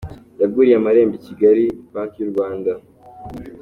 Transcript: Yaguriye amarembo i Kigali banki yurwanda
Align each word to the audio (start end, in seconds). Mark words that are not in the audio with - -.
Yaguriye 0.41 0.75
amarembo 0.77 1.13
i 1.17 1.23
Kigali 1.25 1.63
banki 1.93 2.17
yurwanda 2.21 2.71